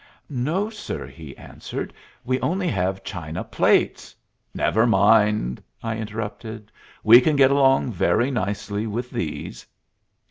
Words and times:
"No, 0.31 0.67
sir," 0.71 1.05
he 1.05 1.37
answered. 1.37 1.93
"We 2.25 2.39
only 2.39 2.67
have 2.69 3.03
china 3.03 3.43
plates" 3.43 4.15
"Never 4.55 4.87
mind," 4.87 5.61
I 5.83 5.95
interrupted. 5.97 6.71
"We 7.03 7.21
can 7.21 7.35
get 7.35 7.51
along 7.51 7.91
very 7.91 8.31
nicely 8.31 8.87
with 8.87 9.11
these." 9.11 9.63